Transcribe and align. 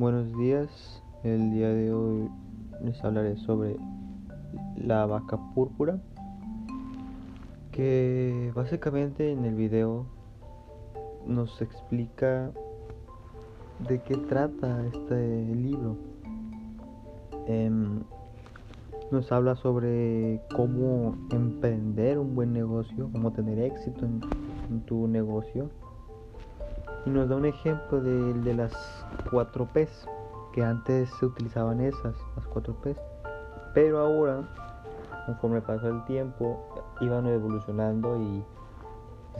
Buenos 0.00 0.34
días, 0.38 1.02
el 1.24 1.50
día 1.50 1.68
de 1.68 1.92
hoy 1.92 2.30
les 2.82 3.04
hablaré 3.04 3.36
sobre 3.36 3.76
la 4.74 5.04
vaca 5.04 5.38
púrpura 5.54 6.00
que 7.70 8.50
básicamente 8.54 9.30
en 9.30 9.44
el 9.44 9.54
video 9.56 10.06
nos 11.26 11.60
explica 11.60 12.50
de 13.86 14.00
qué 14.04 14.16
trata 14.16 14.86
este 14.86 15.44
libro. 15.54 15.98
Em, 17.46 18.00
nos 19.10 19.30
habla 19.30 19.54
sobre 19.56 20.40
cómo 20.56 21.14
emprender 21.30 22.18
un 22.18 22.34
buen 22.34 22.54
negocio, 22.54 23.10
cómo 23.12 23.34
tener 23.34 23.58
éxito 23.58 24.06
en 24.06 24.80
tu 24.86 25.06
negocio 25.08 25.68
y 27.06 27.10
nos 27.10 27.28
da 27.28 27.36
un 27.36 27.46
ejemplo 27.46 28.00
de, 28.00 28.54
las 28.54 28.72
4 29.30 29.66
P's, 29.72 30.06
que 30.52 30.62
antes 30.62 31.08
se 31.18 31.26
utilizaban 31.26 31.80
esas, 31.80 32.14
las 32.36 32.46
4 32.46 32.74
P's, 32.82 32.96
pero 33.74 34.00
ahora, 34.00 34.48
conforme 35.26 35.60
pasó 35.60 35.88
el 35.88 36.04
tiempo, 36.04 36.58
iban 37.00 37.26
evolucionando 37.26 38.20
y 38.20 38.42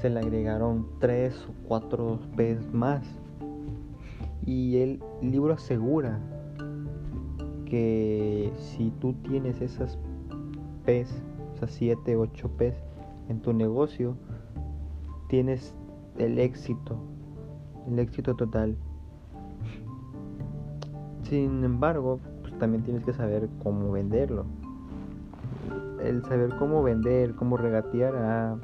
se 0.01 0.09
le 0.09 0.21
agregaron 0.21 0.87
3 1.01 1.49
o 1.49 1.69
4 1.69 2.19
P's 2.37 2.73
más. 2.73 3.03
Y 4.47 4.79
el 4.79 5.03
libro 5.21 5.55
asegura 5.55 6.19
que 7.67 8.53
si 8.57 8.91
tú 9.01 9.13
tienes 9.29 9.61
esas 9.61 9.99
P's, 10.87 11.13
esas 11.57 11.71
7, 11.73 12.17
8 12.17 12.51
P's 12.57 12.75
en 13.29 13.41
tu 13.41 13.53
negocio, 13.53 14.17
tienes 15.29 15.75
el 16.19 16.39
éxito 16.39 17.10
el 17.89 17.99
éxito 17.99 18.35
total. 18.35 18.77
Sin 21.23 21.63
embargo, 21.63 22.19
pues 22.43 22.59
también 22.59 22.83
tienes 22.83 23.05
que 23.05 23.13
saber 23.13 23.49
cómo 23.63 23.93
venderlo. 23.93 24.47
El 26.03 26.25
saber 26.25 26.57
cómo 26.59 26.83
vender, 26.83 27.35
cómo 27.35 27.57
regatear 27.57 28.17
ha, 28.17 28.57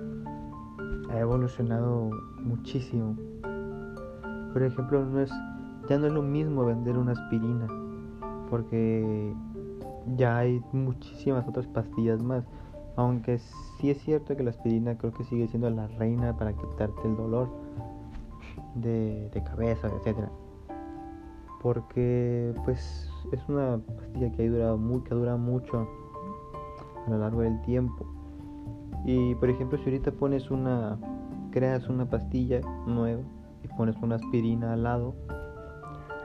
ha 1.11 1.19
evolucionado 1.19 2.11
muchísimo. 2.43 3.17
Por 4.53 4.63
ejemplo, 4.63 5.05
no 5.05 5.21
es, 5.21 5.31
ya 5.89 5.99
no 5.99 6.07
es 6.07 6.13
lo 6.13 6.23
mismo 6.23 6.65
vender 6.65 6.97
una 6.97 7.13
aspirina, 7.13 7.67
porque 8.49 9.35
ya 10.17 10.39
hay 10.39 10.63
muchísimas 10.73 11.47
otras 11.47 11.67
pastillas 11.67 12.23
más. 12.23 12.45
Aunque 12.97 13.39
sí 13.39 13.91
es 13.91 14.01
cierto 14.01 14.37
que 14.37 14.43
la 14.43 14.51
aspirina 14.51 14.97
creo 14.97 15.13
que 15.13 15.25
sigue 15.25 15.47
siendo 15.49 15.69
la 15.69 15.87
reina 15.87 16.37
para 16.37 16.55
quitarte 16.55 17.07
el 17.07 17.17
dolor 17.17 17.49
de, 18.77 19.43
cabeza, 19.45 19.89
etcétera. 19.89 20.31
Porque 21.63 22.55
pues 22.65 23.11
es 23.33 23.49
una 23.49 23.79
pastilla 23.79 24.31
que 24.33 24.47
ha 24.47 24.51
durado 24.51 24.79
muy, 24.79 25.03
que 25.03 25.15
dura 25.15 25.37
mucho 25.37 25.89
a 27.07 27.11
lo 27.11 27.19
largo 27.19 27.41
del 27.41 27.61
tiempo. 27.63 28.07
Y 29.05 29.35
por 29.37 29.51
ejemplo, 29.51 29.79
si 29.79 29.85
ahorita 29.85 30.13
pones 30.13 30.51
una, 30.51 30.99
creas 31.51 31.89
una 31.89 32.09
pastilla 32.09 32.61
nueva 32.87 33.23
y 33.63 33.69
pones 33.69 33.97
una 34.03 34.17
aspirina 34.17 34.73
al 34.73 34.83
lado, 34.83 35.15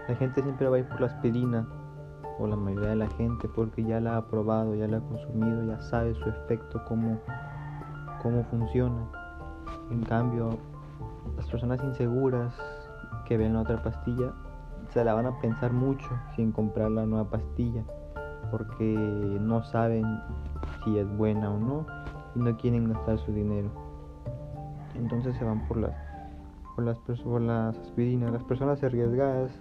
la 0.07 0.15
gente 0.15 0.41
siempre 0.41 0.67
va 0.67 0.77
a 0.77 0.79
ir 0.79 0.87
por 0.87 1.01
la 1.01 1.07
aspirina, 1.07 1.67
o 2.39 2.47
la 2.47 2.55
mayoría 2.55 2.89
de 2.89 2.95
la 2.95 3.09
gente, 3.11 3.47
porque 3.47 3.83
ya 3.83 3.99
la 3.99 4.17
ha 4.17 4.27
probado, 4.27 4.73
ya 4.75 4.87
la 4.87 4.97
ha 4.97 5.01
consumido, 5.01 5.63
ya 5.65 5.79
sabe 5.81 6.15
su 6.15 6.29
efecto, 6.29 6.81
cómo, 6.87 7.19
cómo 8.21 8.43
funciona. 8.45 9.07
En 9.91 10.01
cambio, 10.01 10.57
las 11.35 11.47
personas 11.49 11.83
inseguras 11.83 12.53
que 13.25 13.37
ven 13.37 13.53
la 13.53 13.61
otra 13.61 13.81
pastilla 13.81 14.33
se 14.89 15.03
la 15.03 15.13
van 15.13 15.25
a 15.25 15.39
pensar 15.39 15.71
mucho 15.71 16.09
sin 16.35 16.51
comprar 16.51 16.91
la 16.91 17.05
nueva 17.05 17.29
pastilla 17.29 17.83
porque 18.49 18.83
no 19.39 19.63
saben 19.63 20.03
si 20.83 20.97
es 20.97 21.07
buena 21.17 21.51
o 21.51 21.57
no 21.57 21.85
y 22.35 22.39
no 22.39 22.57
quieren 22.57 22.91
gastar 22.91 23.17
su 23.19 23.31
dinero. 23.31 23.69
Entonces 24.95 25.35
se 25.37 25.45
van 25.45 25.65
por 25.67 25.77
las 25.77 25.95
por 26.75 26.85
las, 26.85 26.97
por 26.97 27.41
las 27.41 27.77
aspirinas. 27.77 28.31
Las 28.31 28.43
personas 28.43 28.83
arriesgadas 28.83 29.51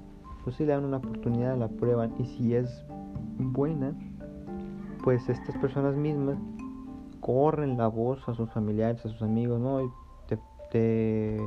pues 0.45 0.57
si 0.57 0.65
le 0.65 0.73
dan 0.73 0.85
una 0.85 0.99
oportunidad, 0.99 1.57
la 1.57 1.69
prueban 1.69 2.15
y 2.19 2.25
si 2.25 2.55
es 2.55 2.85
buena, 3.39 3.95
pues 5.05 5.29
estas 5.29 5.57
personas 5.59 5.97
mismas 5.97 6.39
corren 7.21 7.77
la 7.77 7.89
voz 7.89 8.27
a 8.29 8.35
sus 8.35 8.51
familiares, 8.51 9.05
a 9.05 9.11
sus 9.11 9.23
amigos, 9.23 9.61
¿no? 9.61 9.93
Te, 10.71 11.39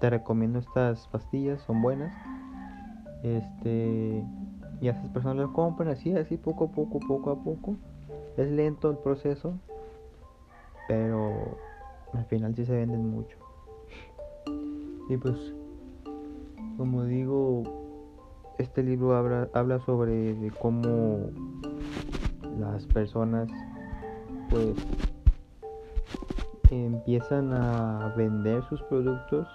recomiendo 0.00 0.58
estas 0.58 1.06
pastillas, 1.08 1.60
son 1.62 1.82
buenas. 1.82 2.12
Este, 3.22 4.24
y 4.80 4.88
a 4.88 4.92
esas 4.92 5.08
personas 5.10 5.38
las 5.38 5.50
compran 5.50 5.88
así, 5.88 6.12
así, 6.12 6.36
poco 6.36 6.66
a 6.66 6.68
poco, 6.68 7.00
poco 7.00 7.30
a 7.30 7.36
poco. 7.36 7.76
Es 8.36 8.50
lento 8.50 8.90
el 8.90 8.98
proceso, 8.98 9.54
pero 10.86 11.58
al 12.14 12.24
final 12.26 12.54
sí 12.54 12.64
se 12.64 12.72
venden 12.72 13.10
mucho. 13.10 13.36
Y 15.08 15.16
pues, 15.16 15.36
como 16.76 17.04
digo, 17.04 17.64
este 18.58 18.82
libro 18.82 19.16
habla, 19.16 19.48
habla 19.52 19.80
sobre 19.80 20.50
cómo 20.60 21.30
las 22.58 22.86
personas, 22.86 23.48
pues, 24.50 24.74
empiezan 26.70 27.52
a 27.52 28.12
vender 28.16 28.62
sus 28.68 28.82
productos 28.82 29.46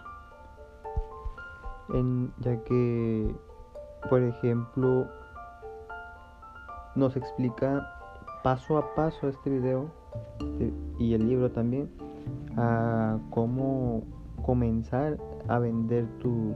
en, 1.94 2.32
ya 2.40 2.58
que 2.64 3.36
por 4.10 4.22
ejemplo 4.22 5.08
nos 6.96 7.16
explica 7.16 7.88
paso 8.44 8.78
a 8.78 8.96
paso 8.96 9.28
este 9.28 9.50
video 9.50 9.90
eh, 10.60 10.74
y 11.00 11.14
el 11.14 11.28
libro 11.28 11.52
también 11.52 11.90
a 12.58 13.18
cómo 13.30 14.04
comenzar 14.46 15.18
a 15.48 15.60
vender 15.60 16.08
tus 16.20 16.56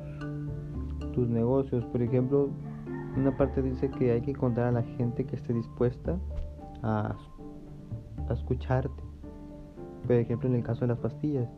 tus 1.13 1.27
negocios. 1.27 1.83
Por 1.85 2.01
ejemplo 2.01 2.49
una 3.15 3.35
parte 3.35 3.61
dice 3.61 3.89
que 3.89 4.11
hay 4.11 4.21
que 4.21 4.31
encontrar 4.31 4.67
a 4.67 4.71
la 4.71 4.83
gente 4.83 5.25
que 5.25 5.35
esté 5.35 5.53
dispuesta 5.53 6.17
a, 6.83 7.15
a 8.29 8.33
escucharte 8.33 9.06
por 10.07 10.15
ejemplo, 10.15 10.47
en 10.47 10.55
el 10.55 10.63
caso 10.63 10.81
de 10.81 10.87
las 10.87 10.99
pastillas, 10.99 11.49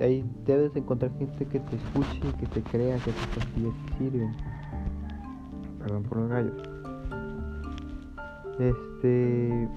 ahí 0.00 0.28
debes 0.44 0.74
encontrar 0.74 1.12
gente 1.18 1.46
que 1.46 1.60
te 1.60 1.76
escuche 1.76 2.20
y 2.28 2.32
que 2.32 2.46
te 2.46 2.62
crea 2.62 2.96
que 2.98 3.10
esas 3.10 3.26
pastillas 3.28 3.74
sirven. 3.96 4.34
Perdón 5.78 6.02
por 6.02 6.18
los 6.18 6.28
gallos. 6.30 6.62
Este. 8.58 9.68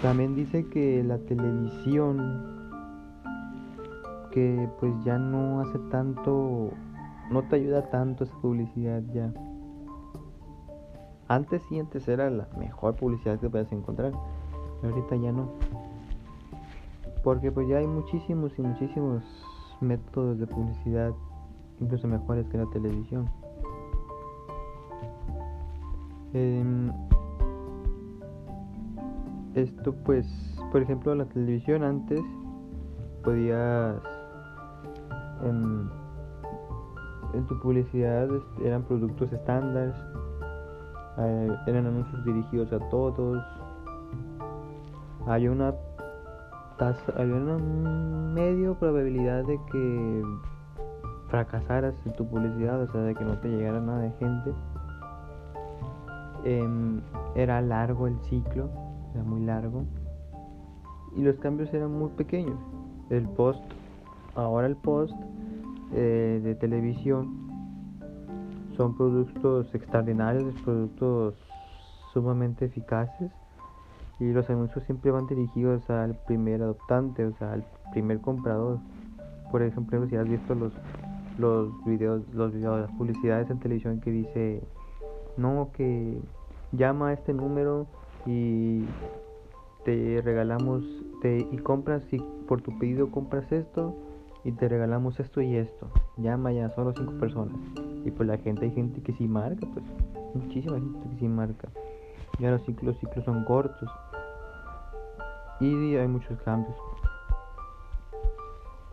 también 0.00 0.34
dice 0.34 0.66
que 0.68 1.04
la 1.04 1.18
televisión. 1.18 2.56
Que 4.30 4.68
pues 4.80 4.92
ya 5.04 5.18
no 5.18 5.60
hace 5.60 5.78
tanto. 5.90 6.70
No 7.30 7.42
te 7.42 7.56
ayuda 7.56 7.90
tanto 7.90 8.24
esa 8.24 8.34
publicidad 8.40 9.02
ya. 9.12 9.32
Antes 11.28 11.60
sí, 11.68 11.80
antes 11.80 12.06
era 12.06 12.30
la 12.30 12.48
mejor 12.56 12.94
publicidad 12.94 13.40
que 13.40 13.50
puedes 13.50 13.72
encontrar 13.72 14.12
ahorita 14.82 15.16
ya 15.16 15.32
no. 15.32 15.48
Porque 17.22 17.50
pues 17.50 17.68
ya 17.68 17.78
hay 17.78 17.86
muchísimos 17.86 18.56
y 18.58 18.62
muchísimos 18.62 19.22
métodos 19.80 20.38
de 20.38 20.46
publicidad, 20.46 21.12
incluso 21.80 22.06
mejores 22.08 22.46
que 22.48 22.58
la 22.58 22.66
televisión. 22.66 23.28
Em, 26.32 26.92
esto 29.54 29.94
pues, 30.04 30.26
por 30.70 30.82
ejemplo, 30.82 31.14
la 31.14 31.24
televisión 31.26 31.82
antes 31.82 32.20
podías 33.24 33.96
en, 35.42 35.90
en 37.34 37.46
tu 37.46 37.58
publicidad 37.60 38.28
eran 38.64 38.82
productos 38.82 39.32
estándar, 39.32 39.94
eh, 41.18 41.56
eran 41.66 41.86
anuncios 41.86 42.24
dirigidos 42.24 42.72
a 42.72 42.78
todos, 42.90 43.42
hay 45.26 45.48
una 45.48 45.74
tasa, 46.78 47.12
hay 47.16 47.30
una 47.30 47.58
medio 47.58 48.78
probabilidad 48.78 49.44
de 49.44 49.58
que 49.72 50.22
fracasaras 51.28 51.94
en 52.04 52.12
tu 52.14 52.26
publicidad, 52.28 52.80
o 52.80 52.92
sea, 52.92 53.00
de 53.00 53.14
que 53.14 53.24
no 53.24 53.36
te 53.38 53.48
llegara 53.48 53.80
nada 53.80 54.02
de 54.02 54.10
gente. 54.12 54.52
Em, 56.44 57.00
era 57.34 57.60
largo 57.60 58.06
el 58.06 58.16
ciclo, 58.20 58.70
era 59.14 59.24
muy 59.24 59.40
largo. 59.40 59.84
Y 61.16 61.22
los 61.22 61.36
cambios 61.38 61.72
eran 61.74 61.90
muy 61.90 62.10
pequeños. 62.10 62.58
El 63.10 63.28
post, 63.30 63.64
ahora 64.36 64.68
el 64.68 64.76
post 64.76 65.14
eh, 65.92 66.40
de 66.42 66.54
televisión 66.54 67.48
son 68.76 68.96
productos 68.96 69.74
extraordinarios, 69.74 70.54
productos 70.62 71.34
sumamente 72.12 72.66
eficaces 72.66 73.32
y 74.18 74.32
los 74.32 74.48
anuncios 74.48 74.84
siempre 74.84 75.10
van 75.10 75.26
dirigidos 75.26 75.88
al 75.90 76.16
primer 76.26 76.62
adoptante, 76.62 77.24
o 77.24 77.32
sea, 77.36 77.52
al 77.52 77.64
primer 77.92 78.20
comprador. 78.20 78.78
Por 79.50 79.62
ejemplo, 79.62 80.06
si 80.08 80.16
has 80.16 80.28
visto 80.28 80.54
los, 80.54 80.72
los 81.38 81.84
videos, 81.84 82.22
los 82.32 82.52
videos, 82.52 82.80
las 82.80 82.90
publicidades 82.92 83.50
en 83.50 83.58
televisión 83.58 84.00
que 84.00 84.10
dice, 84.10 84.62
no, 85.36 85.70
que 85.72 86.18
llama 86.72 87.08
a 87.08 87.12
este 87.12 87.32
número 87.32 87.86
y 88.24 88.84
te 89.84 90.20
regalamos, 90.22 90.82
te, 91.22 91.46
y 91.50 91.58
compras, 91.58 92.02
y 92.10 92.18
por 92.48 92.62
tu 92.62 92.76
pedido 92.78 93.10
compras 93.10 93.50
esto 93.52 93.94
y 94.44 94.52
te 94.52 94.68
regalamos 94.68 95.18
esto 95.20 95.40
y 95.40 95.56
esto. 95.56 95.88
Llama 96.16 96.52
ya, 96.52 96.70
solo 96.70 96.92
cinco 96.96 97.12
personas. 97.18 97.56
Y 98.04 98.10
pues 98.10 98.28
la 98.28 98.38
gente, 98.38 98.64
hay 98.64 98.70
gente 98.70 99.02
que 99.02 99.12
sí 99.12 99.26
marca, 99.28 99.66
pues 99.74 99.84
muchísima 100.34 100.76
gente 100.76 101.08
que 101.10 101.16
sí 101.18 101.28
marca. 101.28 101.68
Ya 102.38 102.50
los 102.50 102.62
ciclos, 102.62 102.94
los 102.94 102.98
ciclos 102.98 103.24
son 103.24 103.44
cortos. 103.44 103.90
Y 105.60 105.96
hay 105.96 106.08
muchos 106.08 106.40
cambios. 106.42 106.76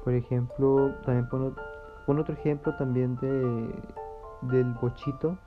Por 0.04 0.14
ejemplo, 0.14 0.92
también 1.06 1.28
pongo, 1.30 1.54
otro 2.08 2.34
ejemplo 2.34 2.76
también 2.78 3.16
de 3.18 3.74
del 4.44 4.74
bochito, 4.82 5.38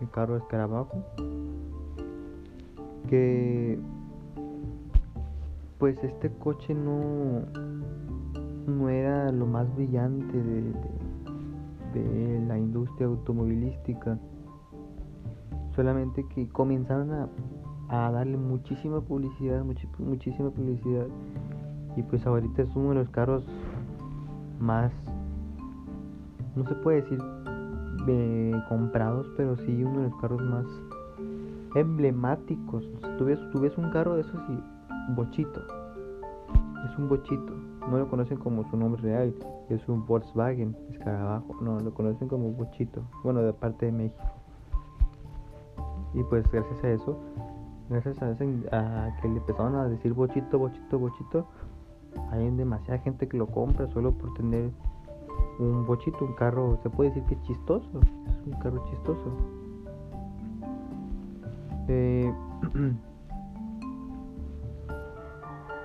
el 0.00 0.10
carro 0.10 0.34
de 0.34 0.40
escarabajo. 0.40 1.04
Que 3.08 3.78
pues 5.78 6.02
este 6.02 6.30
coche 6.38 6.74
no 6.74 7.42
no 8.66 8.88
era 8.88 9.30
lo 9.30 9.46
más 9.46 9.72
brillante 9.74 10.36
de, 10.42 10.72
de, 11.94 12.46
la 12.46 12.58
industria 12.58 13.06
automovilística. 13.06 14.18
Solamente 15.74 16.26
que 16.34 16.48
comenzaron 16.48 17.12
a, 17.12 17.28
a 17.88 18.10
darle 18.10 18.36
muchísima 18.36 19.00
publicidad, 19.00 19.64
muchísima 19.98 20.50
publicidad. 20.50 21.06
Y 21.96 22.02
pues 22.02 22.26
ahorita 22.26 22.62
es 22.62 22.76
uno 22.76 22.90
de 22.90 22.94
los 22.96 23.08
carros 23.10 23.44
más, 24.60 24.92
no 26.54 26.66
se 26.66 26.74
puede 26.76 27.02
decir 27.02 27.18
eh, 28.08 28.52
comprados, 28.68 29.26
pero 29.36 29.56
sí 29.56 29.82
uno 29.82 30.00
de 30.00 30.10
los 30.10 30.20
carros 30.20 30.42
más 30.42 30.66
emblemáticos. 31.74 32.88
tú, 33.18 33.24
ves, 33.24 33.38
tú 33.52 33.60
ves 33.60 33.76
un 33.78 33.90
carro 33.90 34.14
de 34.14 34.22
esos 34.22 34.40
y 34.48 35.14
bochito. 35.14 35.62
Es 36.90 36.98
un 36.98 37.08
bochito 37.08 37.66
no 37.90 37.98
lo 37.98 38.08
conocen 38.08 38.38
como 38.38 38.68
su 38.68 38.76
nombre 38.76 39.00
real, 39.02 39.34
es 39.68 39.88
un 39.88 40.04
Volkswagen 40.06 40.76
escarabajo, 40.90 41.56
no, 41.60 41.80
lo 41.80 41.94
conocen 41.94 42.28
como 42.28 42.50
Bochito, 42.50 43.02
bueno, 43.22 43.42
de 43.42 43.52
parte 43.52 43.86
de 43.86 43.92
México. 43.92 44.24
Y 46.14 46.22
pues 46.24 46.50
gracias 46.50 46.82
a 46.82 46.90
eso, 46.90 47.18
gracias 47.88 48.20
a, 48.22 48.30
a 48.30 49.16
que 49.20 49.28
le 49.28 49.36
empezaron 49.38 49.76
a 49.76 49.88
decir 49.88 50.12
Bochito, 50.12 50.58
Bochito, 50.58 50.98
Bochito, 50.98 51.46
hay 52.30 52.50
demasiada 52.50 52.98
gente 53.00 53.28
que 53.28 53.36
lo 53.36 53.46
compra 53.46 53.86
solo 53.88 54.12
por 54.12 54.34
tener 54.34 54.70
un 55.58 55.86
Bochito, 55.86 56.24
un 56.24 56.34
carro, 56.34 56.78
se 56.82 56.90
puede 56.90 57.10
decir 57.10 57.24
que 57.24 57.34
es 57.34 57.42
chistoso, 57.42 58.00
es 58.00 58.46
un 58.46 58.52
carro 58.60 58.84
chistoso. 58.90 59.32
Eh, 61.88 62.32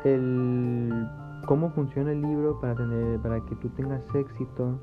el 0.03 1.07
cómo 1.45 1.69
funciona 1.71 2.11
el 2.11 2.21
libro 2.21 2.59
para 2.59 2.75
tener 2.75 3.19
para 3.19 3.39
que 3.41 3.55
tú 3.55 3.69
tengas 3.69 4.03
éxito 4.15 4.79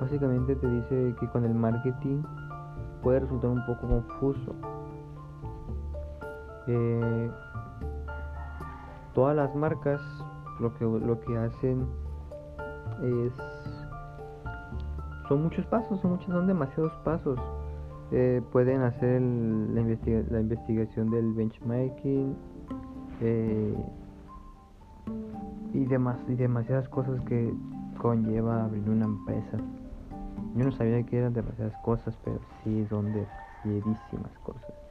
básicamente 0.00 0.54
te 0.56 0.68
dice 0.68 1.14
que 1.18 1.28
con 1.28 1.44
el 1.44 1.54
marketing 1.54 2.22
puede 3.02 3.20
resultar 3.20 3.50
un 3.50 3.64
poco 3.66 3.88
confuso 3.88 4.54
eh, 6.66 7.30
todas 9.14 9.36
las 9.36 9.54
marcas 9.54 10.00
lo 10.60 10.74
que 10.74 10.84
lo 10.84 11.20
que 11.20 11.36
hacen 11.36 11.86
es 13.02 13.32
son 15.28 15.42
muchos 15.42 15.66
pasos 15.66 16.00
son 16.00 16.12
muchos 16.12 16.26
son 16.26 16.46
demasiados 16.46 16.92
pasos 17.04 17.38
eh, 18.12 18.42
pueden 18.52 18.82
hacer 18.82 19.20
la, 19.20 19.82
la, 20.30 20.40
investigación 20.40 21.10
del 21.10 21.32
benchmarking 21.32 22.36
eh, 23.20 23.74
y, 25.72 25.84
demás, 25.86 26.18
y 26.28 26.34
demasiadas 26.34 26.88
cosas 26.90 27.20
que 27.22 27.52
conlleva 27.98 28.66
abrir 28.66 28.88
una 28.88 29.06
empresa. 29.06 29.56
Yo 30.54 30.64
no 30.64 30.72
sabía 30.72 31.02
que 31.02 31.18
eran 31.18 31.32
demasiadas 31.32 31.74
cosas, 31.82 32.16
pero 32.24 32.38
sí 32.62 32.86
son 32.88 33.12
demasiadísimas 33.12 34.38
cosas. 34.44 34.83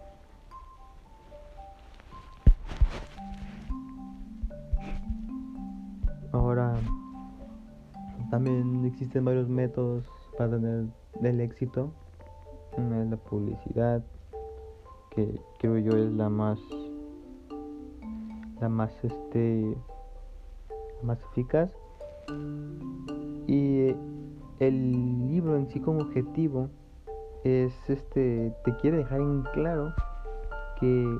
También 8.33 8.83
existen 8.85 9.23
varios 9.25 9.47
métodos 9.47 10.09
para 10.35 10.49
tener 10.49 10.85
el 11.21 11.39
éxito. 11.39 11.91
Una 12.75 13.03
es 13.03 13.09
la 13.11 13.17
publicidad, 13.17 14.03
que 15.11 15.39
creo 15.59 15.77
yo 15.77 15.91
es 15.91 16.11
la 16.13 16.29
más, 16.29 16.57
la 18.59 18.69
más 18.69 18.91
este, 19.03 19.77
más 21.03 21.19
eficaz. 21.29 21.69
Y 23.45 23.93
el 24.57 25.27
libro 25.27 25.55
en 25.55 25.67
sí 25.67 25.79
como 25.79 25.99
objetivo 25.99 26.71
es 27.43 27.71
este 27.87 28.51
te 28.65 28.75
quiere 28.77 28.97
dejar 28.97 29.21
en 29.21 29.43
claro 29.53 29.93
que 30.79 31.19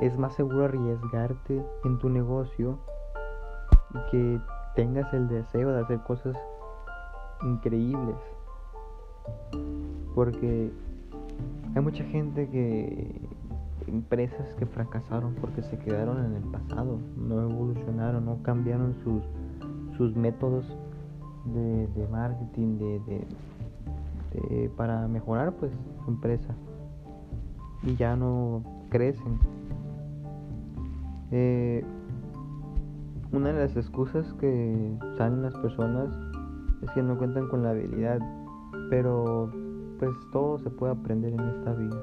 es 0.00 0.16
más 0.16 0.32
seguro 0.36 0.66
arriesgarte 0.66 1.60
en 1.84 1.98
tu 1.98 2.08
negocio 2.08 2.78
y 3.92 4.10
que 4.12 4.40
tengas 4.76 5.12
el 5.12 5.26
deseo 5.28 5.72
de 5.72 5.80
hacer 5.80 5.98
cosas 6.04 6.36
increíbles 7.42 8.16
porque 10.14 10.70
hay 11.74 11.82
mucha 11.82 12.04
gente 12.04 12.48
que 12.48 13.28
empresas 13.86 14.54
que 14.54 14.66
fracasaron 14.66 15.34
porque 15.40 15.62
se 15.62 15.78
quedaron 15.78 16.24
en 16.24 16.36
el 16.36 16.42
pasado, 16.44 16.98
no 17.16 17.42
evolucionaron, 17.42 18.24
no 18.24 18.42
cambiaron 18.42 18.94
sus, 19.04 19.22
sus 19.96 20.16
métodos 20.16 20.66
de, 21.44 22.08
marketing 22.10 22.78
de, 22.78 24.70
para 24.76 25.06
mejorar 25.06 25.52
pues 25.52 25.70
su 26.04 26.10
empresa 26.10 26.54
y 27.82 27.94
ya 27.96 28.16
no 28.16 28.62
crecen. 28.88 29.38
Una 33.36 33.52
de 33.52 33.60
las 33.60 33.76
excusas 33.76 34.32
que 34.40 34.96
salen 35.18 35.42
las 35.42 35.54
personas 35.58 36.08
es 36.82 36.90
que 36.92 37.02
no 37.02 37.18
cuentan 37.18 37.48
con 37.48 37.62
la 37.62 37.70
habilidad, 37.70 38.18
pero 38.88 39.52
pues 39.98 40.10
todo 40.32 40.58
se 40.58 40.70
puede 40.70 40.92
aprender 40.92 41.34
en 41.34 41.40
esta 41.40 41.74
vida. 41.74 42.02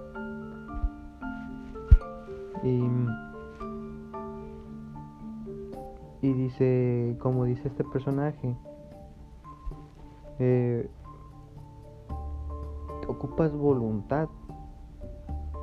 Y, 6.22 6.34
dice, 6.34 7.18
como 7.20 7.46
dice 7.46 7.68
este 7.68 7.84
personaje, 7.84 8.56
eh, 10.40 10.88
ocupas 13.08 13.52
voluntad 13.54 14.30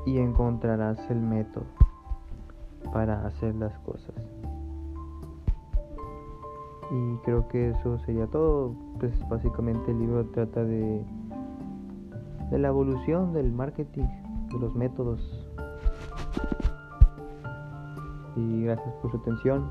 y 0.04 0.18
encontrarás 0.18 0.98
el 1.10 1.20
método 1.20 1.64
para 2.92 3.24
hacer 3.24 3.54
las 3.54 3.78
cosas. 3.80 4.39
Y 6.90 7.16
creo 7.24 7.46
que 7.48 7.70
eso 7.70 7.98
sería 8.00 8.26
todo. 8.26 8.74
Pues 8.98 9.12
básicamente 9.28 9.90
el 9.90 9.98
libro 10.00 10.26
trata 10.26 10.64
de, 10.64 11.04
de 12.50 12.58
la 12.58 12.68
evolución 12.68 13.32
del 13.32 13.52
marketing, 13.52 14.06
de 14.52 14.58
los 14.58 14.74
métodos 14.74 15.20
y 18.36 18.62
gracias 18.64 18.94
por 18.96 19.10
su 19.10 19.16
atención. 19.18 19.70